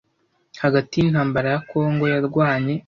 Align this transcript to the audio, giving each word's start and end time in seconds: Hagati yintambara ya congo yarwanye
Hagati 0.63 0.93
yintambara 0.97 1.47
ya 1.53 1.59
congo 1.69 2.05
yarwanye 2.13 2.73